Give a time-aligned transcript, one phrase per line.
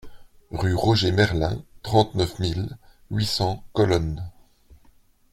[0.49, 2.75] Rue Roger Merlin, trente-neuf mille
[3.11, 4.27] huit cents Colonne